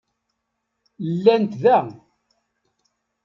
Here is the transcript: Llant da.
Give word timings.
Llant 1.09 1.51
da. 1.61 1.79